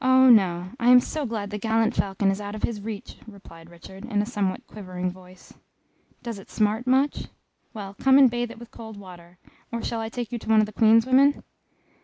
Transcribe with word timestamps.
"Oh, 0.00 0.30
no, 0.30 0.70
I 0.78 0.90
am 0.90 1.00
so 1.00 1.26
glad 1.26 1.50
the 1.50 1.58
gallant 1.58 1.92
falcon 1.96 2.30
is 2.30 2.40
out 2.40 2.54
of 2.54 2.62
his 2.62 2.80
reach!" 2.80 3.16
replied 3.26 3.68
Richard, 3.68 4.04
in 4.04 4.22
a 4.22 4.26
somewhat 4.26 4.64
quivering 4.68 5.10
voice. 5.10 5.54
"Does 6.22 6.38
it 6.38 6.48
smart 6.50 6.86
much? 6.86 7.26
Well, 7.74 7.94
come 7.98 8.16
and 8.16 8.30
bathe 8.30 8.52
it 8.52 8.60
with 8.60 8.70
cold 8.70 8.96
water 8.96 9.38
or 9.72 9.82
shall 9.82 9.98
I 9.98 10.08
take 10.08 10.30
you 10.30 10.38
to 10.38 10.48
one 10.48 10.60
of 10.60 10.66
the 10.66 10.72
Queen's 10.72 11.04
women?" 11.04 11.42